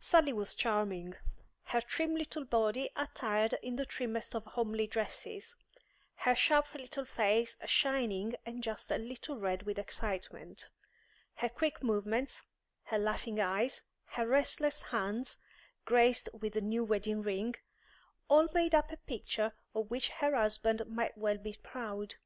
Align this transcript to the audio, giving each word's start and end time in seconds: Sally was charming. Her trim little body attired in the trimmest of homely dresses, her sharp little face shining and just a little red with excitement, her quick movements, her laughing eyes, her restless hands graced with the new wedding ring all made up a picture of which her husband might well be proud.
Sally 0.00 0.34
was 0.34 0.54
charming. 0.54 1.14
Her 1.62 1.80
trim 1.80 2.14
little 2.14 2.44
body 2.44 2.90
attired 2.94 3.54
in 3.62 3.76
the 3.76 3.86
trimmest 3.86 4.34
of 4.34 4.44
homely 4.44 4.86
dresses, 4.86 5.56
her 6.16 6.34
sharp 6.34 6.74
little 6.74 7.06
face 7.06 7.56
shining 7.64 8.34
and 8.44 8.62
just 8.62 8.90
a 8.90 8.98
little 8.98 9.38
red 9.38 9.62
with 9.62 9.78
excitement, 9.78 10.68
her 11.36 11.48
quick 11.48 11.82
movements, 11.82 12.42
her 12.82 12.98
laughing 12.98 13.40
eyes, 13.40 13.80
her 14.04 14.26
restless 14.28 14.82
hands 14.82 15.38
graced 15.86 16.28
with 16.38 16.52
the 16.52 16.60
new 16.60 16.84
wedding 16.84 17.22
ring 17.22 17.54
all 18.28 18.46
made 18.52 18.74
up 18.74 18.92
a 18.92 18.98
picture 18.98 19.54
of 19.74 19.90
which 19.90 20.10
her 20.10 20.34
husband 20.36 20.82
might 20.86 21.16
well 21.16 21.38
be 21.38 21.54
proud. 21.62 22.16